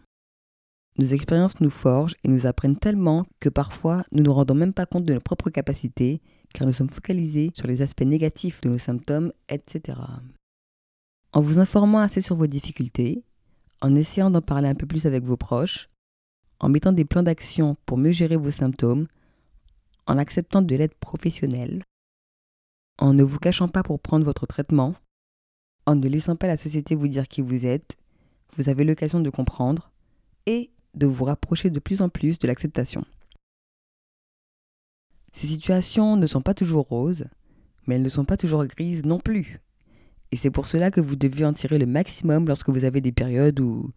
Nos 0.99 1.07
expériences 1.07 1.61
nous 1.61 1.71
forgent 1.71 2.16
et 2.25 2.28
nous 2.28 2.47
apprennent 2.47 2.76
tellement 2.76 3.25
que 3.38 3.49
parfois 3.49 4.02
nous 4.11 4.18
ne 4.18 4.25
nous 4.25 4.35
rendons 4.35 4.54
même 4.54 4.73
pas 4.73 4.87
compte 4.87 5.04
de 5.04 5.14
nos 5.14 5.21
propres 5.21 5.50
capacités 5.50 6.21
car 6.52 6.66
nous 6.66 6.73
sommes 6.73 6.90
focalisés 6.90 7.50
sur 7.54 7.68
les 7.68 7.83
aspects 7.83 8.02
négatifs 8.02 8.61
de 8.62 8.71
nos 8.71 8.78
symptômes, 8.78 9.33
etc. 9.49 9.99
En 11.33 11.40
vous 11.40 11.61
informant 11.61 12.00
assez 12.00 12.21
sur 12.21 12.37
vos 12.37 12.47
difficultés, 12.47 13.23
en 13.80 13.95
essayant 13.95 14.30
d'en 14.30 14.42
parler 14.42 14.68
un 14.68 14.75
peu 14.75 14.87
plus 14.87 15.07
avec 15.07 15.23
vos 15.23 15.37
proches, 15.37 15.88
en 16.60 16.68
mettant 16.68 16.92
des 16.92 17.04
plans 17.04 17.22
d'action 17.22 17.76
pour 17.86 17.98
mieux 17.98 18.12
gérer 18.12 18.36
vos 18.36 18.50
symptômes, 18.50 19.06
en 20.06 20.18
acceptant 20.18 20.62
de 20.62 20.74
l'aide 20.74 20.94
professionnelle, 20.94 21.84
en 22.98 23.12
ne 23.12 23.22
vous 23.22 23.38
cachant 23.38 23.68
pas 23.68 23.82
pour 23.82 24.00
prendre 24.00 24.24
votre 24.24 24.46
traitement, 24.46 24.94
en 25.86 25.94
ne 25.94 26.08
laissant 26.08 26.36
pas 26.36 26.46
la 26.46 26.56
société 26.56 26.94
vous 26.94 27.08
dire 27.08 27.28
qui 27.28 27.42
vous 27.42 27.66
êtes, 27.66 27.96
vous 28.56 28.68
avez 28.68 28.84
l'occasion 28.84 29.20
de 29.20 29.30
comprendre 29.30 29.90
et 30.46 30.70
de 30.94 31.06
vous 31.06 31.24
rapprocher 31.24 31.70
de 31.70 31.78
plus 31.78 32.02
en 32.02 32.08
plus 32.08 32.38
de 32.38 32.46
l'acceptation. 32.46 33.04
Ces 35.32 35.46
situations 35.46 36.16
ne 36.16 36.26
sont 36.26 36.42
pas 36.42 36.54
toujours 36.54 36.88
roses, 36.88 37.26
mais 37.86 37.94
elles 37.94 38.02
ne 38.02 38.08
sont 38.08 38.24
pas 38.24 38.36
toujours 38.36 38.66
grises 38.66 39.04
non 39.04 39.20
plus. 39.20 39.60
Et 40.30 40.36
c'est 40.36 40.50
pour 40.50 40.66
cela 40.66 40.90
que 40.90 41.00
vous 41.00 41.16
devez 41.16 41.44
en 41.44 41.52
tirer 41.52 41.78
le 41.78 41.86
maximum 41.86 42.46
lorsque 42.46 42.68
vous 42.68 42.84
avez 42.84 43.00
des 43.00 43.12
périodes 43.12 43.60
où 43.60 43.90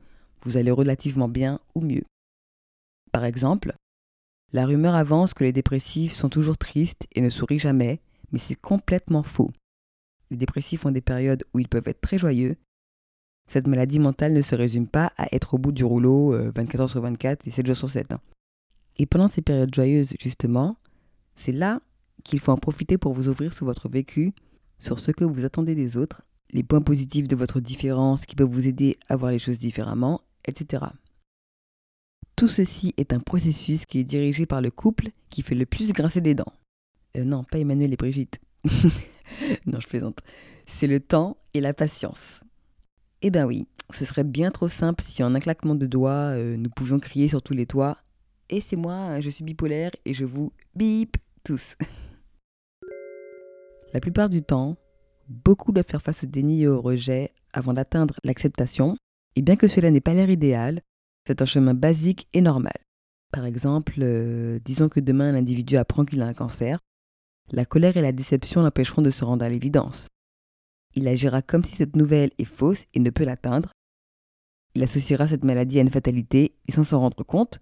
vous 0.43 0.57
allez 0.57 0.71
relativement 0.71 1.27
bien 1.27 1.59
ou 1.75 1.81
mieux. 1.81 2.03
Par 3.11 3.25
exemple, 3.25 3.73
la 4.53 4.65
rumeur 4.65 4.95
avance 4.95 5.33
que 5.33 5.43
les 5.43 5.53
dépressifs 5.53 6.13
sont 6.13 6.29
toujours 6.29 6.57
tristes 6.57 7.07
et 7.13 7.21
ne 7.21 7.29
sourient 7.29 7.59
jamais, 7.59 8.01
mais 8.31 8.39
c'est 8.39 8.55
complètement 8.55 9.23
faux. 9.23 9.51
Les 10.29 10.37
dépressifs 10.37 10.85
ont 10.85 10.91
des 10.91 11.01
périodes 11.01 11.43
où 11.53 11.59
ils 11.59 11.67
peuvent 11.67 11.87
être 11.87 12.01
très 12.01 12.17
joyeux. 12.17 12.57
Cette 13.47 13.67
maladie 13.67 13.99
mentale 13.99 14.33
ne 14.33 14.41
se 14.41 14.55
résume 14.55 14.87
pas 14.87 15.11
à 15.17 15.33
être 15.35 15.55
au 15.55 15.57
bout 15.57 15.71
du 15.71 15.83
rouleau 15.83 16.31
24 16.31 16.75
euh, 16.79 16.83
heures 16.83 16.89
sur 16.89 17.01
24 17.01 17.47
et 17.47 17.51
7 17.51 17.65
jours 17.65 17.77
sur 17.77 17.89
7. 17.89 18.13
Hein. 18.13 18.21
Et 18.97 19.05
pendant 19.05 19.27
ces 19.27 19.41
périodes 19.41 19.73
joyeuses, 19.73 20.13
justement, 20.19 20.77
c'est 21.35 21.51
là 21.51 21.81
qu'il 22.23 22.39
faut 22.39 22.51
en 22.51 22.57
profiter 22.57 22.97
pour 22.97 23.13
vous 23.13 23.27
ouvrir 23.27 23.53
sur 23.53 23.65
votre 23.65 23.89
vécu, 23.89 24.33
sur 24.79 24.99
ce 24.99 25.11
que 25.11 25.25
vous 25.25 25.43
attendez 25.43 25.75
des 25.75 25.97
autres, 25.97 26.23
les 26.51 26.63
points 26.63 26.81
positifs 26.81 27.27
de 27.27 27.35
votre 27.35 27.59
différence 27.59 28.25
qui 28.25 28.35
peuvent 28.35 28.49
vous 28.49 28.67
aider 28.67 28.97
à 29.09 29.15
voir 29.15 29.31
les 29.31 29.39
choses 29.39 29.57
différemment, 29.57 30.21
etc. 30.45 30.85
Tout 32.41 32.47
ceci 32.47 32.95
est 32.97 33.13
un 33.13 33.19
processus 33.19 33.85
qui 33.85 33.99
est 33.99 34.03
dirigé 34.03 34.47
par 34.47 34.61
le 34.61 34.71
couple 34.71 35.09
qui 35.29 35.43
fait 35.43 35.53
le 35.53 35.67
plus 35.67 35.93
grincer 35.93 36.21
des 36.21 36.33
dents. 36.33 36.51
Euh, 37.15 37.23
non, 37.23 37.43
pas 37.43 37.59
Emmanuel 37.59 37.93
et 37.93 37.97
Brigitte. 37.97 38.39
non, 39.67 39.77
je 39.79 39.87
plaisante. 39.87 40.21
C'est 40.65 40.87
le 40.87 40.99
temps 40.99 41.37
et 41.53 41.61
la 41.61 41.75
patience. 41.75 42.41
Eh 43.21 43.29
ben 43.29 43.45
oui, 43.45 43.67
ce 43.91 44.05
serait 44.05 44.23
bien 44.23 44.49
trop 44.49 44.67
simple 44.67 45.03
si 45.03 45.21
en 45.21 45.35
un 45.35 45.39
claquement 45.39 45.75
de 45.75 45.85
doigts, 45.85 46.33
euh, 46.33 46.57
nous 46.57 46.71
pouvions 46.71 46.97
crier 46.97 47.27
sur 47.27 47.43
tous 47.43 47.53
les 47.53 47.67
toits 47.67 47.99
Et 48.49 48.59
c'est 48.59 48.75
moi, 48.75 49.21
je 49.21 49.29
suis 49.29 49.43
bipolaire 49.43 49.91
et 50.05 50.15
je 50.15 50.25
vous 50.25 50.51
bip 50.73 51.17
tous. 51.43 51.75
La 53.93 53.99
plupart 53.99 54.29
du 54.29 54.41
temps, 54.41 54.77
beaucoup 55.29 55.71
doivent 55.71 55.85
faire 55.85 56.01
face 56.01 56.23
au 56.23 56.27
déni 56.27 56.63
et 56.63 56.67
au 56.67 56.81
rejet 56.81 57.29
avant 57.53 57.73
d'atteindre 57.73 58.15
l'acceptation, 58.23 58.97
et 59.35 59.43
bien 59.43 59.57
que 59.57 59.67
cela 59.67 59.91
n'ait 59.91 60.01
pas 60.01 60.15
l'air 60.15 60.31
idéal, 60.31 60.81
c'est 61.25 61.41
un 61.41 61.45
chemin 61.45 61.73
basique 61.73 62.27
et 62.33 62.41
normal. 62.41 62.77
Par 63.31 63.45
exemple, 63.45 63.95
euh, 63.99 64.59
disons 64.63 64.89
que 64.89 64.99
demain 64.99 65.33
un 65.33 65.37
individu 65.37 65.77
apprend 65.77 66.05
qu'il 66.05 66.21
a 66.21 66.27
un 66.27 66.33
cancer. 66.33 66.79
La 67.51 67.65
colère 67.65 67.97
et 67.97 68.01
la 68.01 68.11
déception 68.11 68.61
l'empêcheront 68.61 69.01
de 69.01 69.11
se 69.11 69.23
rendre 69.23 69.45
à 69.45 69.49
l'évidence. 69.49 70.07
Il 70.95 71.07
agira 71.07 71.41
comme 71.41 71.63
si 71.63 71.75
cette 71.75 71.95
nouvelle 71.95 72.31
est 72.37 72.45
fausse 72.45 72.85
et 72.93 72.99
ne 72.99 73.09
peut 73.09 73.23
l'atteindre. 73.23 73.71
Il 74.75 74.83
associera 74.83 75.27
cette 75.27 75.43
maladie 75.43 75.79
à 75.79 75.81
une 75.81 75.89
fatalité 75.89 76.55
et 76.67 76.71
sans 76.71 76.83
s'en 76.83 76.99
rendre 76.99 77.23
compte, 77.23 77.59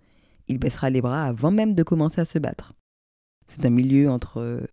il 0.48 0.58
baissera 0.58 0.90
les 0.90 1.02
bras 1.02 1.26
avant 1.26 1.52
même 1.52 1.74
de 1.74 1.84
commencer 1.84 2.22
à 2.22 2.26
se 2.26 2.40
battre. 2.40 2.74
C'est 3.48 3.66
un 3.66 3.70
milieu 3.70 4.10
entre 4.10 4.42
euh, 4.42 4.68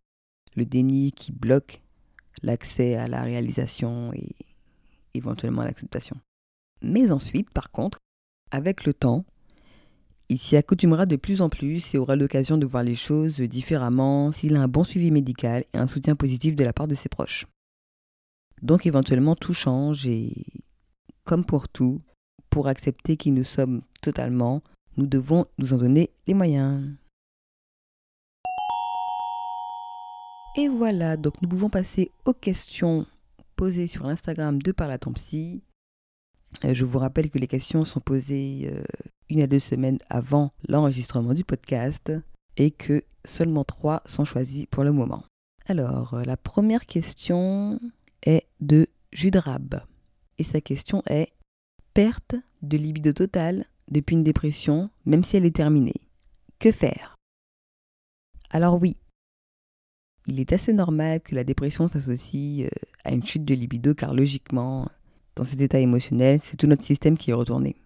le 0.55 0.65
déni 0.65 1.13
qui 1.13 1.33
bloque 1.33 1.83
l'accès 2.43 2.97
à 2.97 3.09
la 3.09 3.23
réalisation 3.23 4.13
et 4.15 4.35
éventuellement 5.15 5.63
à 5.63 5.67
l'acceptation. 5.67 6.17
Mais 6.83 7.11
ensuite, 7.11 7.51
par 7.51 7.71
contre, 7.71 7.99
avec 8.51 8.85
le 8.85 8.95
temps, 8.95 9.25
il 10.29 10.39
s'y 10.39 10.57
accoutumera 10.57 11.07
de 11.07 11.17
plus 11.17 11.41
en 11.41 11.49
plus 11.49 11.95
et 11.95 11.99
aura 11.99 12.17
l'occasion 12.17 12.59
de 12.59 12.67
voir 12.67 12.83
les 12.83 12.97
choses 12.97 13.41
différemment 13.41 14.33
s'il 14.33 14.57
a 14.57 14.63
un 14.63 14.69
bon 14.69 14.83
suivi 14.83 15.11
médical 15.11 15.65
et 15.73 15.79
un 15.79 15.87
soutien 15.87 16.17
positif 16.17 16.57
de 16.57 16.65
la 16.65 16.73
part 16.73 16.89
de 16.89 16.95
ses 16.95 17.09
proches. 17.09 17.47
Donc 18.63 18.87
éventuellement 18.87 19.37
tout 19.37 19.55
change 19.55 20.09
et, 20.09 20.33
comme 21.25 21.45
pour 21.45 21.69
tout, 21.69 22.01
pour 22.51 22.69
accepter 22.69 23.17
qui 23.17 23.31
nous 23.31 23.45
sommes 23.45 23.83
totalement, 24.03 24.63
nous 24.97 25.07
devons 25.07 25.47
nous 25.59 25.75
en 25.75 25.79
donner 25.79 26.11
les 26.27 26.35
moyens. 26.35 26.83
Et 30.59 30.69
voilà, 30.69 31.17
donc 31.19 31.41
nous 31.43 31.49
pouvons 31.49 31.69
passer 31.69 32.11
aux 32.25 32.33
questions 32.33 33.07
posées 33.57 33.87
sur 33.87 34.07
l'Instagram 34.07 34.61
de 34.61 34.73
Par. 34.73 34.91
Euh, 36.65 36.75
je 36.75 36.85
vous 36.85 36.99
rappelle 36.99 37.31
que 37.31 37.39
les 37.39 37.47
questions 37.47 37.85
sont 37.85 38.01
posées 38.01 38.71
euh, 38.73 38.83
une 39.29 39.41
à 39.41 39.47
deux 39.47 39.59
semaines 39.59 39.99
avant 40.09 40.53
l'enregistrement 40.69 41.35
du 41.35 41.45
podcast 41.45 42.13
et 42.57 42.71
que 42.71 43.05
seulement 43.25 43.65
trois 43.65 44.03
sont 44.07 44.25
choisis 44.25 44.67
pour 44.67 44.85
le 44.85 44.93
moment. 44.93 45.25
Alors, 45.67 46.15
euh, 46.15 46.23
la 46.25 46.37
première 46.37 46.87
question 46.87 47.81
est 48.25 48.47
de 48.61 48.89
Judrab. 49.13 49.83
Et 50.39 50.45
sa 50.45 50.61
question 50.61 51.03
est 51.09 51.33
perte 51.95 52.37
de 52.63 52.77
libido 52.77 53.13
totale 53.13 53.67
depuis 53.91 54.15
une 54.15 54.25
dépression, 54.25 54.91
même 55.05 55.25
si 55.25 55.37
elle 55.37 55.47
est 55.47 55.57
terminée. 55.57 56.09
Que 56.59 56.73
faire? 56.73 57.17
Alors 58.51 58.81
oui, 58.81 58.97
il 60.27 60.41
est 60.41 60.53
assez 60.53 60.73
normal 60.73 61.21
que 61.21 61.35
la 61.35 61.45
dépression 61.45 61.89
s'associe 61.89 62.69
à 63.05 63.13
une 63.13 63.25
chute 63.25 63.45
de 63.45 63.55
libido 63.55 63.95
car 63.95 64.15
logiquement, 64.15 64.89
dans 65.37 65.45
cet 65.45 65.61
état 65.61 65.79
émotionnel, 65.79 66.41
c'est 66.43 66.57
tout 66.57 66.67
notre 66.67 66.83
système 66.83 67.17
qui 67.17 67.31
est 67.31 67.35
retourné. 67.35 67.77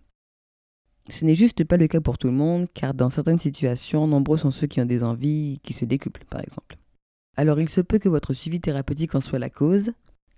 Ce 1.08 1.24
n'est 1.24 1.34
juste 1.34 1.64
pas 1.64 1.76
le 1.76 1.88
cas 1.88 2.00
pour 2.00 2.16
tout 2.16 2.28
le 2.28 2.32
monde, 2.32 2.68
car 2.72 2.94
dans 2.94 3.10
certaines 3.10 3.38
situations, 3.38 4.06
nombreux 4.06 4.38
sont 4.38 4.52
ceux 4.52 4.68
qui 4.68 4.80
ont 4.80 4.86
des 4.86 5.02
envies 5.02 5.58
qui 5.62 5.72
se 5.72 5.84
décuplent, 5.84 6.24
par 6.26 6.40
exemple. 6.40 6.78
Alors 7.36 7.58
il 7.58 7.68
se 7.68 7.80
peut 7.80 7.98
que 7.98 8.08
votre 8.08 8.32
suivi 8.32 8.60
thérapeutique 8.60 9.14
en 9.14 9.20
soit 9.20 9.38
la 9.38 9.50
cause, 9.50 9.92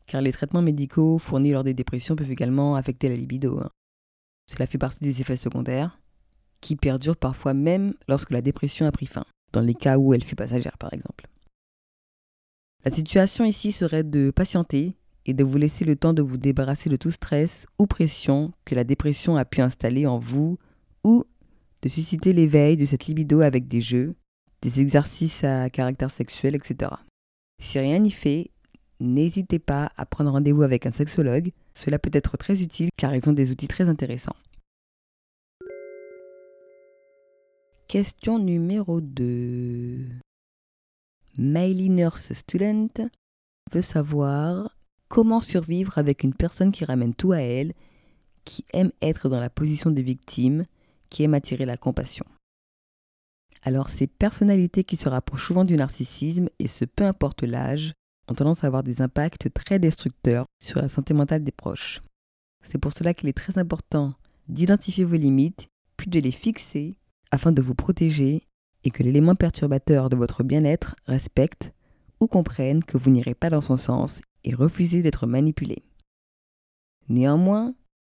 car 0.06 0.22
les 0.22 0.32
traitements 0.32 0.62
médicaux 0.62 1.18
fournis 1.18 1.52
lors 1.52 1.64
des 1.64 1.74
dépressions 1.74 2.16
peuvent 2.16 2.30
également 2.30 2.76
affecter 2.76 3.08
la 3.08 3.16
libido. 3.16 3.58
Hein. 3.60 3.70
Cela 4.50 4.66
fait 4.66 4.78
partie 4.78 5.04
des 5.04 5.20
effets 5.20 5.36
secondaires, 5.36 5.98
qui 6.60 6.76
perdurent 6.76 7.16
parfois 7.16 7.54
même 7.54 7.94
lorsque 8.08 8.30
la 8.30 8.40
dépression 8.40 8.86
a 8.86 8.92
pris 8.92 9.06
fin, 9.06 9.26
dans 9.52 9.60
les 9.60 9.74
cas 9.74 9.98
où 9.98 10.14
elle 10.14 10.24
fut 10.24 10.36
passagère 10.36 10.78
par 10.78 10.92
exemple. 10.94 11.26
La 12.84 12.90
situation 12.90 13.44
ici 13.44 13.72
serait 13.72 14.04
de 14.04 14.30
patienter 14.30 14.96
et 15.26 15.34
de 15.34 15.44
vous 15.44 15.58
laisser 15.58 15.84
le 15.84 15.96
temps 15.96 16.12
de 16.12 16.22
vous 16.22 16.36
débarrasser 16.36 16.90
de 16.90 16.96
tout 16.96 17.10
stress 17.10 17.66
ou 17.78 17.86
pression 17.86 18.52
que 18.64 18.74
la 18.74 18.84
dépression 18.84 19.36
a 19.36 19.44
pu 19.44 19.60
installer 19.60 20.06
en 20.06 20.18
vous 20.18 20.58
ou 21.04 21.24
de 21.82 21.88
susciter 21.88 22.32
l'éveil 22.32 22.76
de 22.76 22.84
cette 22.84 23.06
libido 23.06 23.40
avec 23.40 23.68
des 23.68 23.80
jeux, 23.80 24.14
des 24.62 24.80
exercices 24.80 25.44
à 25.44 25.68
caractère 25.70 26.10
sexuel, 26.10 26.54
etc. 26.54 26.92
Si 27.60 27.78
rien 27.78 27.98
n'y 27.98 28.10
fait, 28.10 28.50
n'hésitez 29.00 29.58
pas 29.58 29.90
à 29.96 30.06
prendre 30.06 30.30
rendez-vous 30.30 30.62
avec 30.62 30.86
un 30.86 30.92
sexologue, 30.92 31.50
cela 31.74 31.98
peut 31.98 32.10
être 32.12 32.36
très 32.36 32.62
utile 32.62 32.90
car 32.96 33.14
ils 33.14 33.28
ont 33.28 33.32
des 33.32 33.50
outils 33.50 33.68
très 33.68 33.88
intéressants. 33.88 34.36
Question 37.88 38.38
numéro 38.38 39.00
2. 39.00 40.06
Miley 41.36 41.88
Nurse 41.88 42.32
Student 42.32 43.08
veut 43.72 43.82
savoir 43.82 44.76
Comment 45.12 45.42
survivre 45.42 45.98
avec 45.98 46.22
une 46.22 46.32
personne 46.32 46.72
qui 46.72 46.86
ramène 46.86 47.12
tout 47.12 47.32
à 47.32 47.40
elle, 47.40 47.74
qui 48.46 48.64
aime 48.72 48.92
être 49.02 49.28
dans 49.28 49.40
la 49.40 49.50
position 49.50 49.90
de 49.90 50.00
victime, 50.00 50.64
qui 51.10 51.22
aime 51.22 51.34
attirer 51.34 51.66
la 51.66 51.76
compassion 51.76 52.24
Alors 53.62 53.90
ces 53.90 54.06
personnalités 54.06 54.84
qui 54.84 54.96
se 54.96 55.10
rapprochent 55.10 55.48
souvent 55.48 55.66
du 55.66 55.76
narcissisme, 55.76 56.48
et 56.58 56.66
ce 56.66 56.86
peu 56.86 57.04
importe 57.04 57.42
l'âge, 57.42 57.92
ont 58.26 58.32
tendance 58.32 58.64
à 58.64 58.68
avoir 58.68 58.82
des 58.82 59.02
impacts 59.02 59.52
très 59.52 59.78
destructeurs 59.78 60.46
sur 60.64 60.80
la 60.80 60.88
santé 60.88 61.12
mentale 61.12 61.44
des 61.44 61.52
proches. 61.52 62.00
C'est 62.62 62.78
pour 62.78 62.94
cela 62.94 63.12
qu'il 63.12 63.28
est 63.28 63.36
très 63.36 63.58
important 63.58 64.14
d'identifier 64.48 65.04
vos 65.04 65.16
limites, 65.16 65.68
puis 65.98 66.08
de 66.08 66.20
les 66.20 66.30
fixer 66.30 66.96
afin 67.30 67.52
de 67.52 67.60
vous 67.60 67.74
protéger 67.74 68.48
et 68.82 68.90
que 68.90 69.02
l'élément 69.02 69.34
perturbateur 69.34 70.08
de 70.08 70.16
votre 70.16 70.42
bien-être 70.42 70.96
respecte 71.04 71.74
ou 72.18 72.28
comprenne 72.28 72.82
que 72.82 72.96
vous 72.96 73.10
n'irez 73.10 73.34
pas 73.34 73.50
dans 73.50 73.60
son 73.60 73.76
sens 73.76 74.22
et 74.44 74.54
refuser 74.54 75.02
d'être 75.02 75.26
manipulé. 75.26 75.82
Néanmoins, 77.08 77.74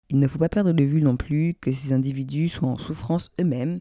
il 0.08 0.18
ne 0.18 0.28
faut 0.28 0.38
pas 0.38 0.48
perdre 0.48 0.72
de 0.72 0.84
vue 0.84 1.02
non 1.02 1.16
plus 1.16 1.54
que 1.54 1.72
ces 1.72 1.92
individus 1.92 2.48
sont 2.48 2.66
en 2.66 2.78
souffrance 2.78 3.30
eux-mêmes, 3.40 3.80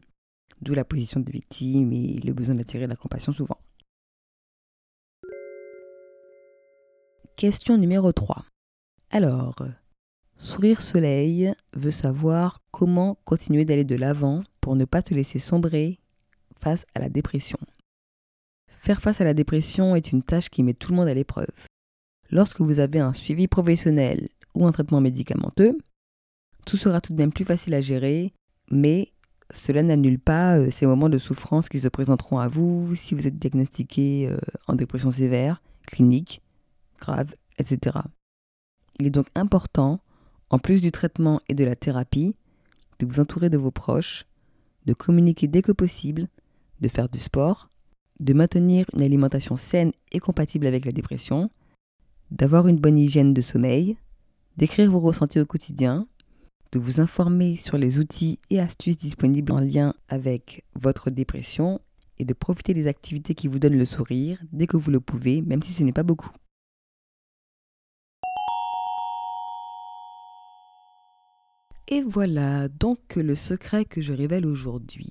d'où 0.60 0.74
la 0.74 0.84
position 0.84 1.20
de 1.20 1.30
victime 1.30 1.92
et 1.92 2.18
le 2.24 2.32
besoin 2.32 2.54
d'attirer 2.54 2.86
la 2.86 2.96
compassion 2.96 3.32
souvent. 3.32 3.58
Question 7.36 7.76
numéro 7.76 8.12
3. 8.12 8.44
Alors, 9.10 9.56
Sourire 10.38 10.80
Soleil 10.80 11.54
veut 11.74 11.90
savoir 11.90 12.58
comment 12.70 13.16
continuer 13.24 13.64
d'aller 13.64 13.84
de 13.84 13.96
l'avant 13.96 14.42
pour 14.60 14.76
ne 14.76 14.84
pas 14.84 15.00
se 15.00 15.14
laisser 15.14 15.38
sombrer 15.38 16.00
face 16.60 16.86
à 16.94 17.00
la 17.00 17.08
dépression. 17.08 17.58
Faire 18.68 19.00
face 19.00 19.20
à 19.20 19.24
la 19.24 19.34
dépression 19.34 19.94
est 19.94 20.12
une 20.12 20.22
tâche 20.22 20.48
qui 20.48 20.62
met 20.62 20.74
tout 20.74 20.90
le 20.90 20.96
monde 20.96 21.08
à 21.08 21.14
l'épreuve. 21.14 21.52
Lorsque 22.32 22.62
vous 22.62 22.80
avez 22.80 22.98
un 22.98 23.12
suivi 23.12 23.46
professionnel 23.46 24.30
ou 24.54 24.66
un 24.66 24.72
traitement 24.72 25.02
médicamenteux, 25.02 25.76
tout 26.64 26.78
sera 26.78 27.02
tout 27.02 27.12
de 27.12 27.18
même 27.18 27.32
plus 27.32 27.44
facile 27.44 27.74
à 27.74 27.82
gérer, 27.82 28.32
mais 28.70 29.12
cela 29.52 29.82
n'annule 29.82 30.18
pas 30.18 30.56
euh, 30.56 30.70
ces 30.70 30.86
moments 30.86 31.10
de 31.10 31.18
souffrance 31.18 31.68
qui 31.68 31.78
se 31.78 31.88
présenteront 31.88 32.38
à 32.38 32.48
vous 32.48 32.94
si 32.94 33.14
vous 33.14 33.26
êtes 33.26 33.38
diagnostiqué 33.38 34.28
euh, 34.30 34.38
en 34.66 34.74
dépression 34.74 35.10
sévère, 35.10 35.60
clinique, 35.86 36.40
grave, 37.00 37.34
etc. 37.58 37.98
Il 38.98 39.06
est 39.06 39.10
donc 39.10 39.26
important, 39.34 40.00
en 40.48 40.58
plus 40.58 40.80
du 40.80 40.90
traitement 40.90 41.42
et 41.50 41.54
de 41.54 41.64
la 41.64 41.76
thérapie, 41.76 42.34
de 42.98 43.04
vous 43.04 43.20
entourer 43.20 43.50
de 43.50 43.58
vos 43.58 43.70
proches, 43.70 44.24
de 44.86 44.94
communiquer 44.94 45.48
dès 45.48 45.60
que 45.60 45.72
possible, 45.72 46.28
de 46.80 46.88
faire 46.88 47.10
du 47.10 47.18
sport, 47.18 47.68
de 48.20 48.32
maintenir 48.32 48.86
une 48.94 49.02
alimentation 49.02 49.56
saine 49.56 49.92
et 50.12 50.18
compatible 50.18 50.66
avec 50.66 50.86
la 50.86 50.92
dépression, 50.92 51.50
d'avoir 52.32 52.66
une 52.66 52.78
bonne 52.78 52.98
hygiène 52.98 53.34
de 53.34 53.40
sommeil, 53.42 53.96
d'écrire 54.56 54.90
vos 54.90 55.00
ressentis 55.00 55.38
au 55.38 55.44
quotidien, 55.44 56.08
de 56.72 56.78
vous 56.78 56.98
informer 56.98 57.56
sur 57.56 57.76
les 57.76 57.98
outils 57.98 58.38
et 58.48 58.58
astuces 58.58 58.96
disponibles 58.96 59.52
en 59.52 59.60
lien 59.60 59.94
avec 60.08 60.64
votre 60.74 61.10
dépression 61.10 61.80
et 62.18 62.24
de 62.24 62.32
profiter 62.32 62.72
des 62.72 62.86
activités 62.86 63.34
qui 63.34 63.48
vous 63.48 63.58
donnent 63.58 63.78
le 63.78 63.84
sourire 63.84 64.38
dès 64.50 64.66
que 64.66 64.78
vous 64.78 64.90
le 64.90 65.00
pouvez, 65.00 65.42
même 65.42 65.62
si 65.62 65.74
ce 65.74 65.82
n'est 65.82 65.92
pas 65.92 66.02
beaucoup. 66.02 66.30
Et 71.88 72.00
voilà 72.00 72.68
donc 72.68 73.16
le 73.16 73.36
secret 73.36 73.84
que 73.84 74.00
je 74.00 74.14
révèle 74.14 74.46
aujourd'hui. 74.46 75.10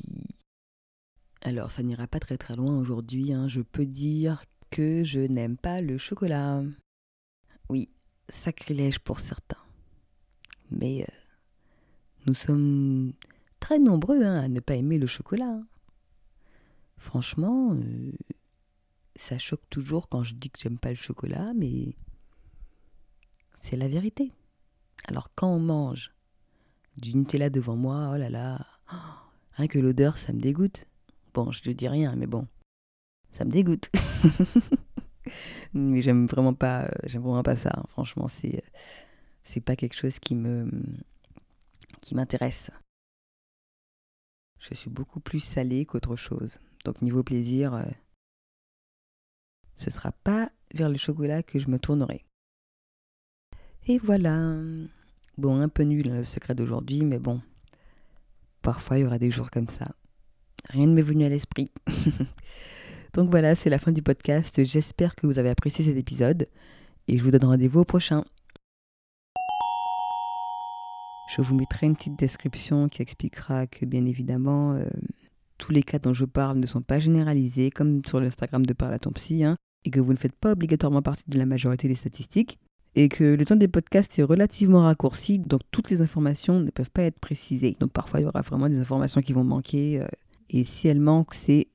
Alors 1.44 1.70
ça 1.70 1.84
n'ira 1.84 2.08
pas 2.08 2.20
très 2.20 2.38
très 2.38 2.56
loin 2.56 2.80
aujourd'hui, 2.80 3.32
hein. 3.32 3.48
je 3.48 3.62
peux 3.62 3.86
dire 3.86 4.44
que 4.72 5.04
je 5.04 5.20
n'aime 5.20 5.58
pas 5.58 5.82
le 5.82 6.00
chocolat. 6.00 6.64
Oui, 7.72 7.88
sacrilège 8.28 9.00
pour 9.00 9.22
certains. 9.22 9.64
Mais 10.72 11.04
euh, 11.04 11.16
nous 12.26 12.34
sommes 12.34 13.14
très 13.62 13.80
nombreux 13.80 14.22
hein, 14.26 14.42
à 14.42 14.48
ne 14.50 14.60
pas 14.60 14.76
aimer 14.76 14.98
le 14.98 15.08
chocolat. 15.08 15.46
hein. 15.46 15.66
Franchement, 16.98 17.74
euh, 17.74 18.12
ça 19.16 19.38
choque 19.38 19.64
toujours 19.70 20.10
quand 20.10 20.22
je 20.22 20.34
dis 20.34 20.50
que 20.50 20.60
j'aime 20.60 20.80
pas 20.80 20.90
le 20.90 20.96
chocolat, 20.96 21.54
mais 21.56 21.96
c'est 23.62 23.78
la 23.78 23.88
vérité. 23.88 24.34
Alors 25.06 25.34
quand 25.34 25.48
on 25.48 25.60
mange 25.60 26.14
du 26.98 27.16
Nutella 27.16 27.50
devant 27.50 27.78
moi, 27.78 28.12
oh 28.14 28.18
là 28.18 28.30
là, 28.30 28.68
oh, 28.92 29.68
que 29.70 29.80
l'odeur, 29.80 30.18
ça 30.18 30.34
me 30.34 30.42
dégoûte. 30.42 30.88
Bon, 31.34 31.54
je 31.54 31.70
ne 31.70 31.74
dis 31.74 31.88
rien, 31.88 32.18
mais 32.18 32.28
bon, 32.28 32.50
ça 33.32 33.46
me 33.46 33.52
dégoûte. 33.52 33.90
mais 35.74 36.02
j'aime 36.02 36.26
vraiment 36.26 36.54
pas, 36.54 36.84
euh, 36.86 36.90
j'aime 37.04 37.22
vraiment 37.22 37.44
pas 37.44 37.56
ça. 37.56 37.72
hein. 37.76 37.84
Franchement, 37.90 38.28
c'est 38.28 38.56
euh, 38.56 38.70
c'est 39.44 39.62
pas 39.62 39.76
quelque 39.76 39.96
chose 39.96 40.20
qui 40.20 40.36
me 40.36 40.70
qui 42.02 42.16
m'intéresse. 42.16 42.72
Je 44.60 44.76
suis 44.76 44.90
beaucoup 44.90 45.20
plus 45.20 45.40
salée 45.40 45.86
qu'autre 45.86 46.16
chose. 46.16 46.60
Donc 46.86 47.02
niveau 47.02 47.24
plaisir, 47.24 47.74
euh, 47.74 47.84
ce 49.76 49.90
sera 49.90 50.12
pas 50.12 50.50
vers 50.74 50.90
le 50.90 50.98
chocolat 50.98 51.42
que 51.44 51.60
je 51.60 51.68
me 51.70 51.80
tournerai. 51.80 52.24
Et 53.88 53.98
voilà. 53.98 54.56
Bon, 55.38 55.60
un 55.60 55.70
peu 55.70 55.84
nul 55.84 56.10
hein, 56.10 56.18
le 56.20 56.26
secret 56.26 56.54
d'aujourd'hui, 56.54 57.04
mais 57.04 57.18
bon. 57.18 57.42
Parfois, 58.62 59.00
il 59.00 59.02
y 59.02 59.06
aura 59.06 59.18
des 59.18 59.32
jours 59.32 59.50
comme 59.50 59.70
ça. 59.70 59.96
Rien 60.70 60.86
ne 60.86 60.94
m'est 60.94 61.02
venu 61.02 61.26
à 61.26 61.30
l'esprit. 61.30 61.72
Donc 63.14 63.30
voilà, 63.30 63.56
c'est 63.56 63.70
la 63.70 63.80
fin 63.80 63.92
du 63.92 64.02
podcast. 64.02 64.64
J'espère 64.64 65.16
que 65.16 65.28
vous 65.28 65.38
avez 65.38 65.50
apprécié 65.50 65.84
cet 65.84 65.98
épisode. 65.98 66.48
Et 67.08 67.18
je 67.18 67.24
vous 67.24 67.32
donne 67.32 67.44
rendez-vous 67.44 67.82
au 67.82 67.86
prochain. 67.86 68.24
Je 71.36 71.42
vous 71.42 71.56
mettrai 71.56 71.88
une 71.88 71.96
petite 71.96 72.18
description 72.18 72.88
qui 72.88 73.02
expliquera 73.02 73.68
que, 73.68 73.86
bien 73.86 74.06
évidemment, 74.06 74.74
euh, 74.74 74.86
tous 75.58 75.72
les 75.72 75.84
cas 75.84 76.00
dont 76.00 76.14
je 76.14 76.26
parle 76.26 76.58
ne 76.58 76.66
sont 76.66 76.82
pas 76.82 77.00
généralisés, 77.00 77.70
comme 77.70 78.02
sur 78.06 78.22
l'Instagram 78.22 78.66
de 78.66 78.74
Parle 78.74 78.98
psy, 79.16 79.44
hein, 79.44 79.58
et 79.84 79.92
que 79.92 80.00
vous 80.00 80.14
ne 80.14 80.18
faites 80.18 80.36
pas 80.36 80.52
obligatoirement 80.52 81.02
partie 81.02 81.30
de 81.30 81.38
la 81.38 81.46
majorité 81.46 81.88
des 81.88 81.96
statistiques, 81.96 82.60
et 82.96 83.08
que 83.08 83.24
le 83.24 83.46
temps 83.46 83.56
des 83.56 83.70
podcasts 83.70 84.20
est 84.20 84.24
relativement 84.24 84.84
raccourci, 84.84 85.40
donc 85.40 85.62
toutes 85.72 85.90
les 85.90 86.02
informations 86.02 86.60
ne 86.60 86.70
peuvent 86.70 86.92
pas 86.92 87.04
être 87.04 87.20
précisées. 87.20 87.78
Donc 87.80 87.92
parfois, 87.92 88.20
il 88.20 88.24
y 88.24 88.28
aura 88.28 88.42
vraiment 88.42 88.68
des 88.68 88.80
informations 88.80 89.22
qui 89.22 89.34
vont 89.34 89.46
manquer, 89.46 90.02
euh, 90.02 90.08
et 90.50 90.64
si 90.64 90.90
elles 90.90 91.00
manquent, 91.00 91.34
c'est 91.34 91.68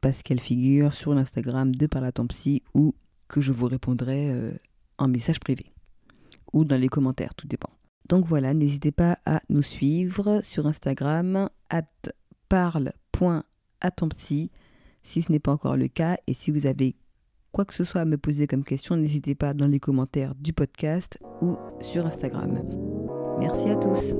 parce 0.00 0.22
qu'elles 0.22 0.40
figurent 0.40 0.94
sur 0.94 1.14
l'Instagram 1.14 1.74
de 1.74 1.88
à 1.92 2.12
ton 2.12 2.26
psy, 2.26 2.62
ou 2.74 2.94
que 3.28 3.40
je 3.40 3.52
vous 3.52 3.66
répondrai 3.66 4.30
euh, 4.30 4.52
en 4.98 5.08
message 5.08 5.40
privé, 5.40 5.72
ou 6.52 6.64
dans 6.64 6.80
les 6.80 6.88
commentaires, 6.88 7.34
tout 7.34 7.46
dépend. 7.46 7.70
Donc 8.08 8.24
voilà, 8.24 8.54
n'hésitez 8.54 8.92
pas 8.92 9.18
à 9.24 9.40
nous 9.48 9.62
suivre 9.62 10.40
sur 10.42 10.66
Instagram, 10.66 11.48
at 11.70 11.84
parle.atompsy, 12.48 14.50
si 15.02 15.22
ce 15.22 15.32
n'est 15.32 15.40
pas 15.40 15.52
encore 15.52 15.76
le 15.76 15.88
cas. 15.88 16.16
Et 16.26 16.34
si 16.34 16.50
vous 16.50 16.66
avez 16.66 16.96
quoi 17.52 17.64
que 17.64 17.74
ce 17.74 17.84
soit 17.84 18.02
à 18.02 18.04
me 18.04 18.18
poser 18.18 18.46
comme 18.46 18.64
question, 18.64 18.96
n'hésitez 18.96 19.34
pas 19.34 19.54
dans 19.54 19.66
les 19.66 19.80
commentaires 19.80 20.34
du 20.36 20.52
podcast 20.52 21.18
ou 21.40 21.56
sur 21.80 22.06
Instagram. 22.06 22.62
Merci 23.38 23.68
à 23.68 23.76
tous. 23.76 24.14